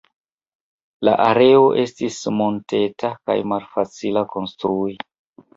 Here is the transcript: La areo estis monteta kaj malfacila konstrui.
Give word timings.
La 1.07 1.11
areo 1.25 1.67
estis 1.83 2.17
monteta 2.39 3.13
kaj 3.29 3.39
malfacila 3.53 4.29
konstrui. 4.35 4.99